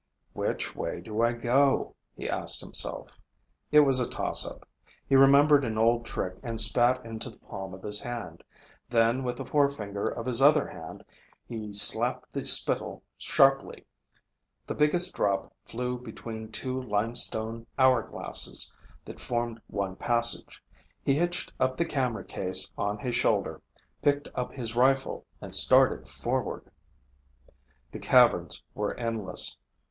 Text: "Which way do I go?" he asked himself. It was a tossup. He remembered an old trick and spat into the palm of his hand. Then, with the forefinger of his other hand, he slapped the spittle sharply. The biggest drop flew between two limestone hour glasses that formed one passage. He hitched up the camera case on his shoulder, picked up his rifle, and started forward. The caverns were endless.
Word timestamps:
"Which 0.33 0.75
way 0.75 0.99
do 0.99 1.21
I 1.21 1.31
go?" 1.33 1.93
he 2.17 2.27
asked 2.27 2.59
himself. 2.59 3.19
It 3.71 3.81
was 3.81 3.99
a 3.99 4.09
tossup. 4.09 4.67
He 5.07 5.15
remembered 5.15 5.63
an 5.63 5.77
old 5.77 6.07
trick 6.07 6.37
and 6.41 6.59
spat 6.59 7.05
into 7.05 7.29
the 7.29 7.37
palm 7.37 7.75
of 7.75 7.83
his 7.83 8.01
hand. 8.01 8.43
Then, 8.89 9.23
with 9.23 9.35
the 9.37 9.45
forefinger 9.45 10.07
of 10.07 10.25
his 10.25 10.41
other 10.41 10.67
hand, 10.67 11.05
he 11.47 11.71
slapped 11.71 12.33
the 12.33 12.43
spittle 12.45 13.03
sharply. 13.15 13.85
The 14.65 14.73
biggest 14.73 15.15
drop 15.15 15.53
flew 15.67 15.99
between 15.99 16.51
two 16.51 16.81
limestone 16.81 17.67
hour 17.77 18.01
glasses 18.01 18.73
that 19.05 19.19
formed 19.19 19.61
one 19.67 19.95
passage. 19.95 20.63
He 21.03 21.13
hitched 21.13 21.53
up 21.59 21.77
the 21.77 21.85
camera 21.85 22.23
case 22.25 22.71
on 22.75 22.97
his 22.97 23.13
shoulder, 23.15 23.61
picked 24.01 24.29
up 24.33 24.51
his 24.51 24.75
rifle, 24.75 25.27
and 25.39 25.53
started 25.53 26.09
forward. 26.09 26.71
The 27.91 27.99
caverns 27.99 28.63
were 28.73 28.95
endless. 28.95 29.59